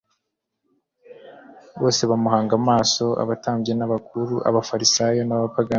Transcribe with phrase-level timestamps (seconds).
[1.81, 3.05] Bose bamuhanga amaso.
[3.23, 5.69] Abatambyi n'abakuru, abafarisayo n'abapagani,